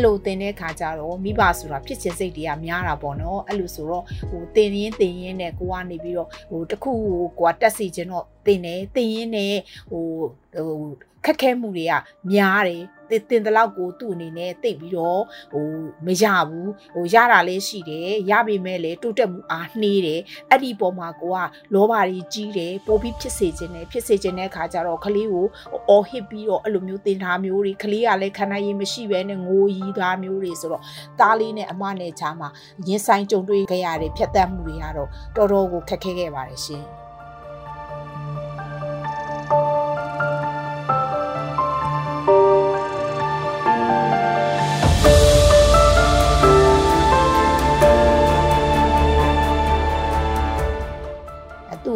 [0.00, 9.54] အဲ့လိုတင်တဲ့ခါကျတော့မိဘဆိုတာဖြစ်ချင်စိတ်တွေကများတာပေါ့နော်အဲ့လိုဆိုတော့ဟိုတင်ရင်းတင်ရင်းနဲ့ကိုကနေပြီးတော့ဟိုတခုဟိုကိုကတက်စီခြင်းတော့တင်တယ်တင်ရင်းနဲ့
[9.90, 10.06] ဟို
[10.54, 10.80] ဟို
[11.24, 11.92] ခက်ခဲမှုတွေက
[12.30, 15.66] များတယ် တင်တင်တလောက်ကိုသူ့အနေနဲ့တိတ်ပြီးတော့ဟို
[16.06, 20.20] မရဘူးဟိုရတာလေးရှိတယ်ရပေမဲ့လည်းတိုးတက်မှုအားနှေးတယ်
[20.50, 21.36] အဲ့ဒီပုံမှာကိုက
[21.74, 25.46] လောဘကြီးကြီးတယ်ပိုပြီးဖြစ်စေခြင်းနဲ့ဖြစ်စေခြင်းတဲ့အခါကျတော့ကလေးကို
[25.90, 30.82] အော်ဟစ်ပြီးတော့အဲ့လိုမျိုးတင်ထားမျိုးတွေကလေးကလည်းခန္ဓာရည်မရှိဘဲနဲ့ငိုရီးသားမျိုးတွေဆိုတော့
[31.20, 32.48] သားလေးနဲ့အမနဲ့ချာမှာ
[32.86, 36.84] ရင်ဆိုင်ကြုံတွေ့ကြရတဲ့ဖြတ်သန်းမှုတွေကတော့တော်တော်ကိုခက်ခဲခဲ့ပါတယ်ရှင်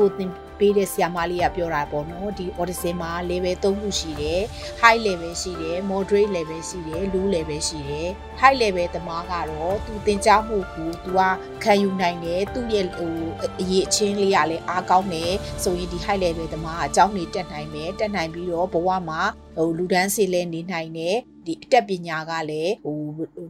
[0.04, 4.40] ကိုသင်ပေးတဲ့ဆရာမလေးကပြောတာပေါ့နော်ဒီ autism မှာ level 3ခုရှိတယ်
[4.82, 8.08] high level ရှိတယ် moderate level ရှိတယ် low level ရှိတယ်
[8.40, 11.20] high level တမားကတော့သူသင်ကြားမှုကိုသူက
[11.64, 13.14] ခံယူနိုင်တယ်သူ့ရဲ့ဟို
[13.60, 19.22] အရေးအချင်းလေးကလည်းအားကောင်းတယ်ဆိုရင်ဒီ high level တမားကအကြောင်းနေတက်နိုင်မယ်တက်နိုင်ပြီးတော့ဘဝမှာ
[19.56, 22.98] ဟိုလူဒန်းစီလဲနေနိုင်တယ်ဒီအတက်ပညာကလည်းဟို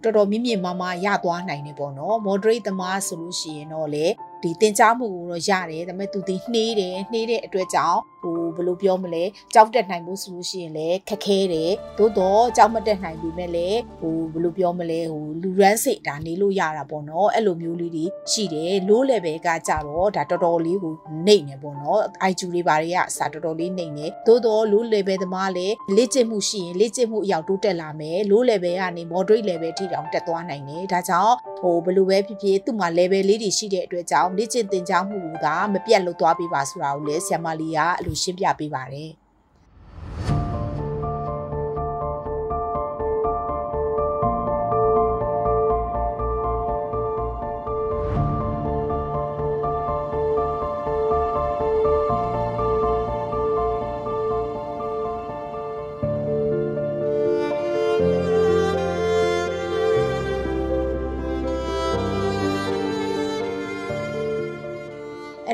[0.03, 4.07] တော်တော်မြင့်မြင့်မားမားရသွားနိုင်တယ်ပေါ့နော် moderate သမားဆိုလို့ရှိရင်တော့လေ
[4.43, 20.95] ဒီတင်ကြားမှုကိုတော့ရတယ်ဒါပေမဲ့သူဒီနှေးတယ်နှေးတဲ့အတွက်ကြောင့်ဟိုဘယ်လိုပြောမလဲကြောက်တက်နိုင်ဖို့ဆိုလို့ရှိရင်လည်းခက်ခဲတယ်သို့တော့ကြောက်မတက်နိုင်ပြီမဲ့လည်းဟိုဘယ်လိုပြောမလဲဟိုလူရန်စိတ်ဒါနေလို့ရတာပေါ့နော်အဲ့လိုမျိုးလေးတွေရှိတယ် low level ကကြတော့ဒါတော်တော်လေးကို
[21.27, 39.11] နှိမ့်နေပေါ့နော် IQ လေးပါတွေကအစားတော်တော်လေးနှိမ့်နေသို့တော့ low level သမားလည်းလေ့ကျင့်မှုရှိရင်လေ့ကျင့်မှုအရောက်တိုးတက်လာမယ် low level ကနေ moderate level ထိတောင်တက်သွားနိုင်တယ်ဒါကြောင့်ဟိုဘယ်လိုပဲဖြစ်ဖြစ်သူ့မှာ level လေးတွေရှိတဲ့အတွက်ကြောင့်လေ့ကျင့်သင်ကြားမှုကမပြတ်လို့သွားပေးပါဆိုတာကိုလည်းဆရာမလေးကအဲ့လိုရှင်းပြပေးပါတယ်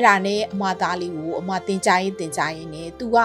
[0.00, 3.16] ့ဒါနဲ့အမသားလေးကိုအမတင်ကြရင်တင်ကြရင်ね तू က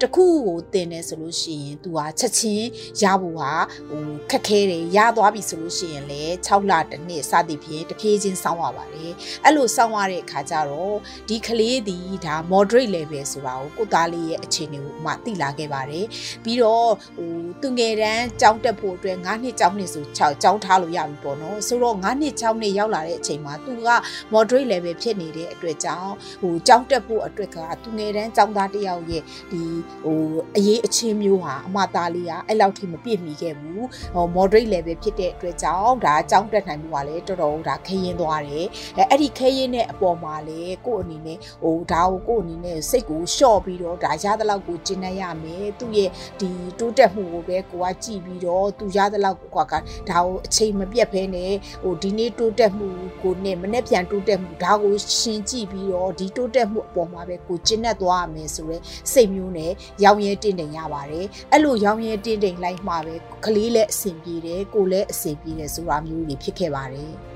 [0.00, 2.68] တခုကိုတင်နေဆိုလို့ရှိရင် तू ကချက်ချင်း
[3.02, 3.52] ရဖို့ဟာ
[3.90, 9.12] ဟိုခက်ခဲတယ်ရသွားပြီဆိုလို့ရှိရင်လေ6လတစ်နှစ်စသည်ဖြင့်တဖြည်းချင်းစောင်းရပါတယ်
[9.44, 10.96] အဲ့လိုစောင်းရတဲ့အခါကျတော့
[11.28, 16.06] ဒီကလေးဒီဒါ moderate level ဆိုတာကိုကိုသားလေးရဲ့အခြေအနေကိုအမသိလာခဲ့ပါတယ်
[16.44, 23.88] ပြီးတော့ဟိုသူငယ်တန်းကြောင်းတက်ဖို့အတွက်9နှစ်ကြောင်းနှစ်ဆို6ကြောင်းထားလို့ရပြီပေါ့နော်ဆိုတော့9နှစ်6နှစ်ရောက်လာတဲ့အချိန်မှာ तू က
[24.32, 29.61] moderate level ဖြစ်နေတဲ့အတွက်ကြောင့် ဟိုကြောင်းတက်ဖို့အတွက်ကသူငယ်တန်းကြောင်းသားတယောက်ရဲ့ဒီ
[30.03, 30.19] ဟို
[30.57, 46.09] အရေးအချင်းမျိုးဟာအမသားလေးကအဲ့လောက်ထိမပြည့်မီခဲ့ဘူးဟို moderate level ဖြစ်တဲ့အတွက်ကြောင့်ဒါကြောင်းတက်နိုင်မှုကလည်းတော်တော်ဒါခရင်သွားတယ်အဲအဲ့ဒီခရင်နဲ့အပေါ်မှာလေကို့အနေနဲ့ဟိုဒါကိုကို့အနေနဲ့စိတ်ကိုလျှော့ပြီးတော့ဒါရသလောက်ကိုကျင့်နေရမယ်သူ့ရဲ့
[46.39, 52.89] ဒီတိုးတက်မှုကိုပဲကိုကကြည့်ပြီးတော့သူရသလောက်ကိုကဒါကိုအချိန်မပြတ်ဖဲနဲ့ဟိုဒီနေ့တိုးတက်မှု
[53.23, 59.71] ကိုနဲ့မနေ့ပြန်တိုးတက်မှုဒါကိုရှင်းကြည့်ပြီးတော့ဒီတိုးတက်မှုအပေါ်မှာပဲကိုကျင့်နဲ့သွားရမယ်ဆိုတော့စိတ်မျိုးနဲ့
[60.03, 67.32] ရောင်ရဲတင့်တယ်ရပါတယ်အဲ့လိုရောင်ရဲတင့်တယ်လိုက်မှပဲကလေးလည်းအဆင်ပြေတယ်ကိုလည်းအဆင်ပြေတယ်ဆိုတာမျိုးတွေဖြစ်ခဲ့ပါတယ်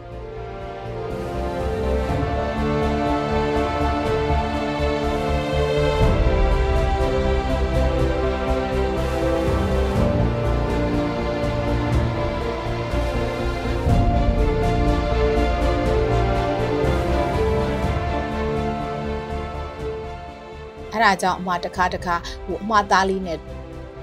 [20.97, 23.39] အဲ့ဒါကြောင့်အမတခါတခါဟိုအမသားလေးနဲ့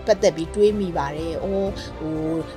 [0.07, 2.17] ပတ်သက်ပြီးတွေးမိပါတယ်။အိုးဟို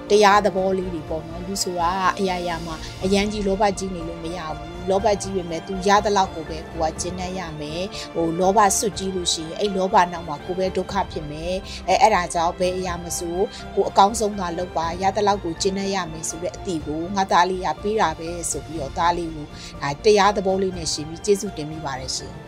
[0.09, 7.83] တရားသဘောလေးတွေပေါ့နော်လူဆိုတာအရာရာမှာအရန်ကြီးလောဘကြီးနေလို့မရဘူး။လောဘကြီးပေမဲ့ तू ရတဲ့လောက်ကိုပဲကိုကကျင့်တတ်ရမယ်။
[8.15, 11.55] ဟိုလောဘစွတ်ကြီးလို့ရှိရင်အဲ့လောဘနောက်မှာကိုပဲဒုက္ခဖြစ်မယ်။
[11.89, 13.37] အဲအဲ့ဒါကြောင့်ဘယ်အရာမဆို
[13.75, 19.47] ကိုအကောင်းဆုံးသာလုပ်ပါရတဲ့လောက်ကိုကျင့်တတ်ရမယ်ဆိုတဲ့အသည့်ကိုငါသားလေးကပေးတာပဲဆိုပြီးတော့သားလေးကို
[19.83, 22.35] အဲတရားသဘောလေးနဲ့ရှင်ပြီးကျေးဇူးတင်မိပါတယ်ရှင်။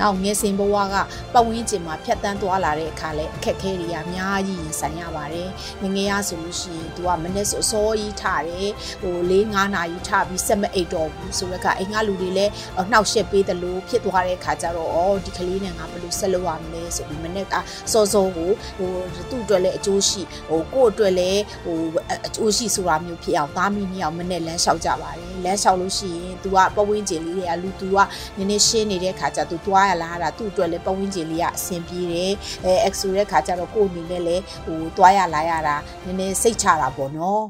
[0.00, 0.94] နောက်ငယ်စဉ်ဘဝက
[1.32, 5.48] ပတ်ဝန်းကျင်မှာဖြတ်တန်းသွားလာတဲ့အခါလဲအခက်အခဲတွေကအများကြီးရင်ဆိုင်ရပါတယ်။
[5.82, 8.70] ငငယ်ရဆိုလို့ရှိရင် तू ကမနေ့ဆိုအစောကြီးထားတယ်
[9.02, 12.52] ဟို၄၅နာရီထားပြီးစက်မအိတ်တော်ဘူးဆိုတော့ကအိမ်ကလူတွေလည်း
[12.90, 17.54] နှောက်ရှက်ပေးတယ်လို့ဖြစ်သွားတဲ့အခါကျတော့အော်ဒီကလေးနဲ့ငါဘယ်လိုဆက်လုပ်ရမလဲဆိုပြီးမနေ့က
[17.92, 18.92] စောစောကိုဟို
[19.30, 21.78] သူ့အတွက်လည်းအကျိုးရှိဟိုကိုယ့်အတွက်လည်းဟို
[22.26, 27.97] အကျိုးရှိဆိုတာမျိုးဖြစ်အောင်သားမိနှစ်ယောက်မနေ့လမ်းလျှောက်ကြပါတယ်လမ်းလျှောက်လို့ရှိရင် तू ကပတ်ဝန်းကျင်လေးတွေကလူ तू က
[28.37, 32.31] နည်းနည်းရှင်းနေတဲ့အခါကျ तू သွားရလားတာသူ့အတွက်လည်းပတ်ဝန်းကျင်လေးကအဆင်ပြေတယ်
[32.65, 37.43] အဲ X ဆိုတဲ့ခါကျတော့ကိုယ်အနေနဲ့လည်းဟိုသွားရလာရတာနည်းနည်းစိတ်ချတာပေါ့နော်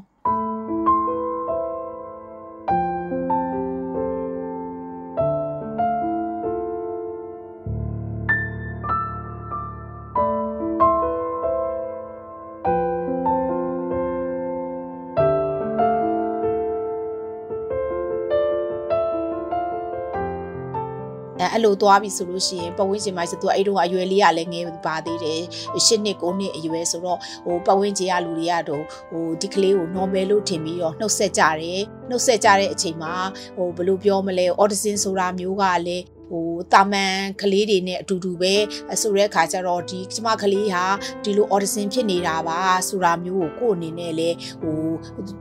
[21.59, 25.41] အဲအဲ့လိုသွားပြီဆိုလို့ရှိရင်ပတ်ဝန်းကျင်မှာဆိုသူအဲ့တုန်းကအရွယ်လေးကလည်းငယ်ပါသေးတယ်
[25.75, 33.13] ၈နှစ်၉နှစ်အရွယ်ဆိုတော့ဟိုပတ်ဝန်းကျင်ကလူတွေကတော့ဟိုဒီကလေးကို normal လို့ထင်ပြီးတော့နှုတ်ဆက်ကြတယ်နှုတ်ဆက်ကြတဲ့အချိန်မှာ
[33.57, 38.55] ဟိုဘယ်လိုပြောမလဲ audition ဆိုတာမျိုးကလည်း ဟိုတာမန်ကလေးတွေနဲ့အတူတူပဲ
[39.01, 40.85] ဆိုတဲ့အခါကျတော့ဒီကျမကလေးဟာ
[41.23, 44.81] ဒီလို audition ဖြစ်နေတာပါဆိုတာမျိုးကိုကိုယ့်အနေနဲ့လည်းဟို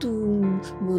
[0.02, 0.12] သူ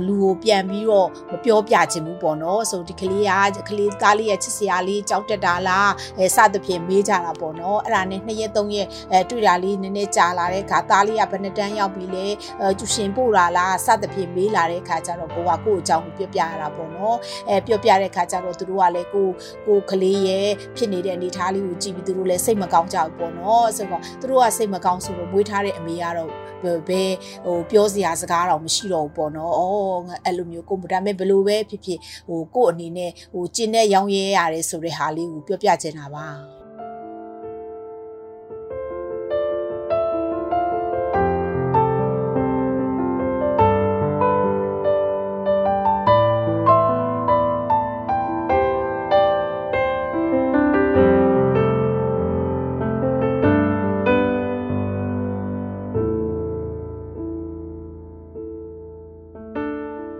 [0.07, 3.25] လူကိုပြန်ပြီးတော့မပြောပြချင်ဘူးပေါ့နော်ဆိုဒီကလေး
[3.57, 12.27] ကကလေးသားလေးရဲ့ချစ်စရာလေးကြောက်တက်တာလားအဲစသဖြင့်မေးကြတာပေါ့နော်အဲ့ဒါနဲ့နှစ်ရက်သုံးရက်အဲတွေ့တာလေးနည်းနည်းကြာလာတဲ့အခါသားလေးကဘယ်နှစ်တန်းရောက်ပြီလဲ
[12.61, 17.17] အဲကျူရှင်ပို့တာလားစသဖြင့်မေးလာတဲ့အခါကျတော့ကိုကကိုယ့်အကြောင်းကိုပြောပြရတာပေါ့နော်
[17.49, 19.27] အဲပြောပြတဲ့အခါကျတော့သူတို့ကလည်းကို
[19.67, 26.31] ကိုကလေးရဲ့ဖြစ်နေတဲ့အနေအထားလေးကိုကြည့်ပြီးသူတို့လည်းစိတ်မကောင်းကြဘူးပေါ့နော်ဆိုတော့သူတို့ကစိတ်မကောင်းဆိုတော့မွေးထားတဲ့အမေကတော့
[26.63, 26.65] ဘ
[27.01, 27.13] ယ်
[27.45, 36.27] ဟိုပြောစရာစကားတော့မရှိတော့ဘူးပေါ့နော်။အော်အဲ့လိုမျိုးကိုဒါပေမဲ့ဘယ်လိုပဲဖြစ်ဖြစ်ဟိုကို့အနေနဲ့ဟိုကျင်းတဲ့ရောင်းရဲရတယ်ဆိုတဲ့ဟာလေးကိုပြောပြချင်တာပါ။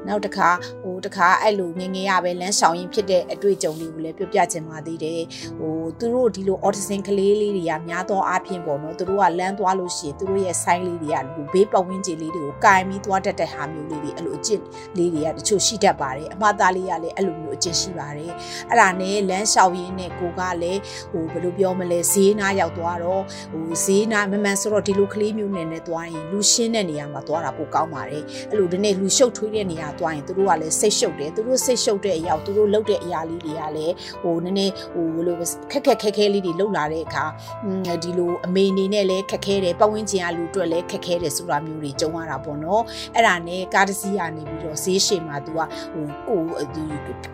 [0.09, 0.49] နောက်တစ်ခါ
[0.83, 5.21] ဟို တစ်ခါအဲ့လိုငငယ်ရပဲလမ်းဆောင်ရင်ဖြစ်တဲ့အတွေ့အကြုံလေးကိုလည်းပြောပြချင်ပါသေးတယ်
[5.59, 14.61] ဟိုသူတို့ဒီလို autism ကလေးလေးတွေကများသောအားဖြင့်ပေါ့နော်သူတို့ကလမ်းသွားလို့ရှိရင်သူတို့ရဲ့ sign လေးတွေကလူဘေးပတ်ဝန်းကျင်လေးတွေကိုကင်ပြီးသွားတတ်တဲ့ဟာမျိုးလေးတွေအဲ့လိုအကျင့်
[14.97, 18.31] လေးတွေကတချို့ရှိတတ်ပါတယ်အမှားသားလေးကလည်းအဲ့လိုမျိုးအကျင့်ရှိပါတယ်
[18.69, 20.79] အဲ့ဒါနဲ့လမ်းလျှောက်ရင်းနဲ့ကိုကလည်း
[21.11, 35.36] ဟိုဘယ်လိုပြောမလဲဈေးနားရောက်သွားတော့ဟိုဈေးနားမမှန်ဆိုတော့ဒီလိုကလေးမျိုးနဲ့နဲ့သွားရင်လူရှင်းတဲ့နေရာမှာသွားတာပိုကောင်းပါတယ်အဲ့လိုဒီနေ့လူရှုပ်ထွေးတဲ့နေရာသွားရင်သူတို့ကလည်းစိရှုပ်တယ်သူတို့စိတ်ရှုပ်တဲ့အရာသူတို့လုပ်တဲ့အရာလေးတွေကလည်းဟိုနည်းနည်းဟိုဘယ်လို
[35.72, 37.24] ခက်ခက်ခဲခဲလေးတွေလှုပ်လာတဲ့အခါ
[38.02, 42.82] ဒီလိုအမေအနေနဲ့လည်းခက်ခဲတယ်ပတ်ဝန်းကျင်ကလူတွေလည်းခက်ခဲတယ်ဆိုတာမျိုးတွေကြုံရတာပေါ့နော်
[43.14, 45.60] အဲ့ဒါနဲ့ကားတစ်စီးကနေပြီးတော့ဈေးရှည်မှာ तू က
[45.94, 46.40] ဟိုကို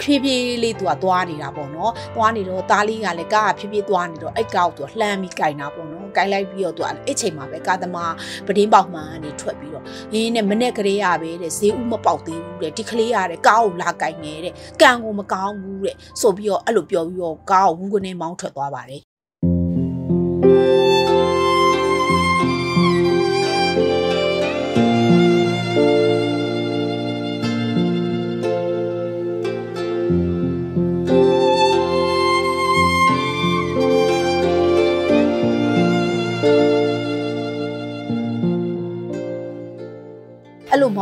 [0.00, 8.12] ဖြည်းဖြည်းလေး तू ကသွားနေတာပေါ့နော်သွားနေတော့သားလေးကလည်းကားကဖြည်းဖြည်းသွားနေတော့အဲ့ကောက် तू လှမ်းပြီးကြိုင်တာပေါ့နော်ကြိုင်လိုက်ပြီးတော့ तू အဲ့ချိန်မှာပဲကားသမား
[8.46, 19.01] ပဒင်းပေါက်မှန်ကနေထွက်ပြီးတော့ရင်းနဲ့မနဲ့ကလေးရပဲတဲ့ဈေးဥမပေါက်သေးဘူးတဲ့ဒီကလေးရတဲ့ ကားကိုလာကြိုင်နေတဲ့ကံကိုမကောင်းဘူးတဲ့ဆိုပြီးတော့အဲ့လိုပြောပြီးတော့ကားကိုဝူးကနေမောင်းထွက်သွားပါတယ်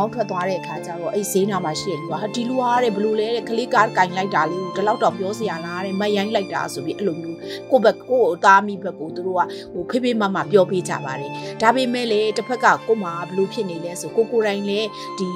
[0.04, 7.38] င်းထွက်သွားတဲ့အခါကျတော့အဲ့ဈေးနာမှာရှိတဲ့လူကဟာဒီလူဟာတဲ့ဘလို့လဲတဲ့ကလေးကားကင်လိုက်တာလေးကိုဒီလောက်တော့ပြောစရာလားတဲ့မရိုင်းလိုက်တာဆိုပြီးအဲ့လိုမျိုး
[7.70, 9.40] ကိုဘက်ကိုအသားမိဘက်ကိုသူတို့က
[9.72, 11.30] ဟိုဖေးဖေးမမပြောပေးကြပါတယ်
[11.62, 14.80] ဒါပေမဲ့လေတစ်ဖက်ကကိုမဘလို့ဖြစ်နေလဲဆိုကိုကိုတိုင်းလေ
[15.18, 15.28] ဒီ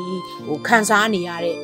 [0.46, 1.56] ဟိုခံစားနေရတဲ့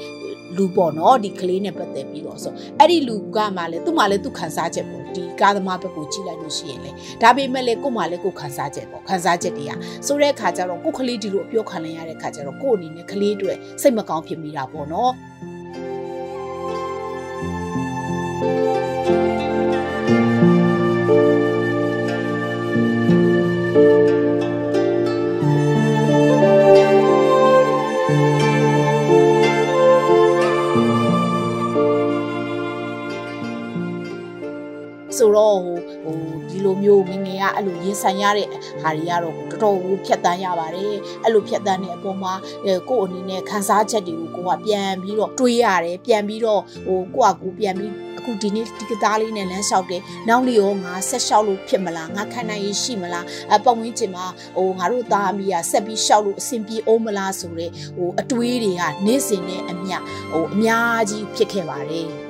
[0.57, 6.90] လူပေါ့နော်ဒီကလေးနဲ့ပတ်သက်ပြီးတော့ဆိုအဲ့ဒီလူကမှလည်းသူ့မှလည်းသူခံစားချက်ပေါ့ဒီကားသမားဘက်ကိုကြည့်လိုက်လို့ရှိရင်လေ
[7.22, 9.72] ဒါပေမဲ့လေကို့မှာလေကိုခန်းစားချက်ပေါ့ခန်းစားချက်တွေက
[10.07, 13.52] ဆိုတဲ့အခါကျတော့ကို့ကလေးဒီလိုအပြောခံလိုက်ရတဲ့အခါကျတော့ကို့အနေနဲ့ကလေးတွေ
[13.83, 18.54] စိတ်မကောင်းဖြစ်မိတာပေါ့နော်ဆို
[37.85, 38.49] ရင်ဆိုင်ရတဲ့
[38.83, 42.33] ဟာတွေကတော့တော်တော်ကိုဖြတ်တန်းရပါတယ်အဲ့လိုဖြတ်တန်းတဲ့အပေါ်မှာ
[42.88, 59.97] ကိုယ့်အနေနဲ့ခန်းစားချက်တွေကိုကိုကပြန်ပြီးတော့တွေးရတယ်ပြန်ပြီးတော့ဟိုကိုကကိုပြန်ပြီးအခုဒီနေ့ဒီကသားလေးနဲ့လမ်းလျှောက်တယ်နောက်လေးရောငါဆက်လျှောက်လို့ဖြစ်မလားငါခံနိုင်ရရှိမလားအပတ်ဝန်းကျင်မှာဟိုငါတို့သားအမိကဆက်ပြီးလျှောက်လို့အဆင်ပြေအောင်မလားဆိုတဲ့ဟိုအတွေးတွေကနေ့စဉ်နဲ့အမျှ
[60.33, 62.24] ဟိုအများကြီးဖြစ်ခဲ့ပါတယ်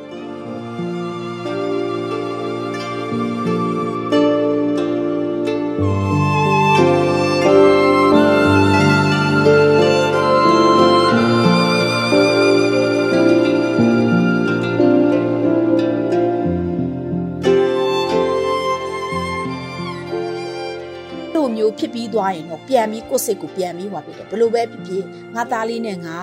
[21.64, 26.16] မျိုးဖြစ်ပြီးသွားရင်တော့ပြန်ပြီးကိုယ့်စိတ်ကိုပြန်ပြီးဟွာဖြစ်တယ်ဘယ်လိုပဲဖြစ်ဖြစ်ငါသားလေးနဲ့ငါ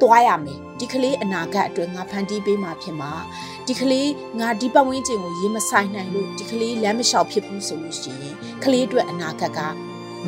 [0.00, 3.12] သွားရမယ်ဒီကလေးအနာဂတ်အတွက်ငါဖန်တီးပေးမှာဖြစ်မှာ
[3.66, 9.60] ဒီကလေးငါဒီပတ်ဝန်းကျင်ကိုရေမဆိုင်နိုင်လို့ဒီကလေးလမ်းမလျှောက်ဖြစ်ဘူးဆိုလို့ရှိရင်ကလေးအတွက်အနာဂတ်က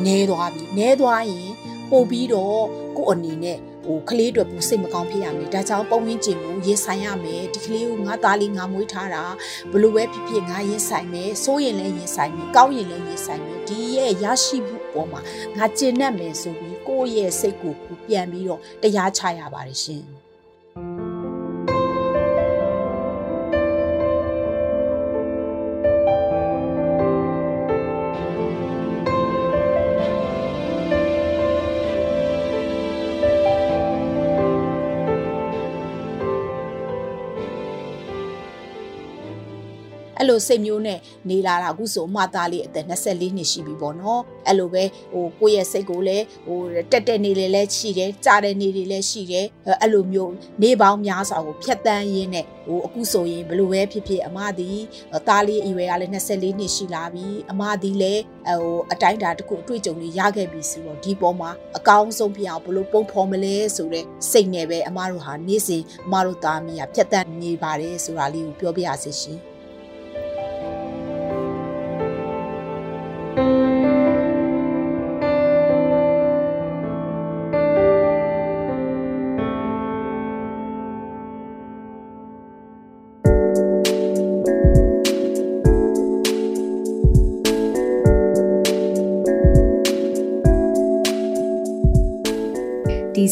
[0.05, 1.49] နဲသွားပြီနဲသွားရင်
[1.91, 2.63] ပို့ပြီးတော့
[2.97, 9.23] ကိုယ့်အနေနဲ့ ဟိုကလေးတွေပူစိတ်မကောင်းဖြစ်ရမယ်ဒါကြောင့်ပုံဝင်းကျင်ကိုရေးဆိုင်ရမယ်ဒီကလေးကိုငါသားလေးငါမွေးထားတာ
[9.71, 15.21] ဘလို့ပဲဖြစ်ဖြစ်ငါရေးဆိုင်မယ်စိုးရင်လည်းရေးဆိုင်မယ်ကောင်းရင်လည်းရေးဆိုင်မယ်ဒီရဲ့ရရှိမှုပေါ်မှာ
[15.57, 17.73] ငါကျင့်တတ်မယ်ဆိုပြီးကိုယ့်ရဲ့စိတ်ကို
[18.07, 20.16] ပြန်ပြီးတော့တရားချရပါတယ်ရှင်
[40.27, 46.59] အဲ့လိုစိတ်မျိုးနဲ့နေလာတာအခုဆိုအမသားလေးအသက်24နှစ်ရှိပြီပေါ့နော်အဲ့လိုပဲဟိုကိုယ့်ရဲ့စိတ်ကိုလည်းဟို
[46.91, 49.45] တက်တက်နေလေလည်းရှိတယ်ကြားတဲ့နေတွေလည်းရှိတယ်
[49.81, 54.79] အဲ့လိုမျိုးနေပေါင်းများစွာကိုဖြတ်တန်းရင်းနဲ့ဟိုအခုဆိုရင်ဘလို့ပဲဖြစ်ဖြစ်အမသည်
[55.27, 69.39] သားလေးအရွယ်ကလည်း24နှစ်ရှိလာပြီအမသည်လည်းဟိုအတိုင်းတာတစ်ခုအတွေ့အကြုံတွေရခဲ့ပြီဆိုတော့ဒီပေါ်မှာအကောင်းဆုံးဖြစ်အောင်ဘလို့ပုံဖော်မလဲဆိုတဲ့စိတ်နဲ့ပဲအမတို့ဟာနေ့စဉ်အမတို့သားမီးကဖြတ်တန်းနေပါတယ်ဆိုတာလေးကိုပြောပြရစီရှင်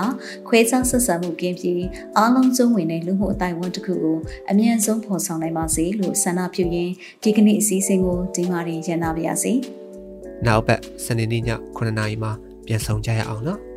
[0.48, 1.84] ခွဲခြားဆက်ဆံမှုကင်းပြီး
[2.16, 4.18] အားလုံးစုံဝင်တဲ့လူမှုအတိုင်းအဝန်တစ်ခုကို
[4.50, 9.52] အမြင့်ဆုံးဖော်ဆောင်နိုင်ပါစေလို့ဆန္ဒပြုရင်းဒီကနေ့အစည်းအဝေးကိုဒီမှာရန်နာပါရစေ။
[10.46, 11.44] နောက်ပတ်စနေနေ့ည
[11.76, 12.32] 9:00နာရီမှာ
[12.66, 13.60] ပြန်ဆောင်ကြရအောင်နော်။